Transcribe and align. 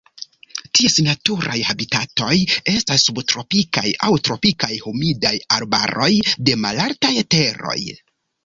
Ties 0.77 0.95
naturaj 1.07 1.57
habitatoj 1.67 2.31
estas 2.73 3.05
subtropikaj 3.09 3.85
aŭ 4.07 4.11
tropikaj 4.29 4.73
humidaj 4.87 5.35
arbaroj 5.59 6.11
de 6.49 6.61
malaltaj 6.67 7.17
teroj. 7.37 7.81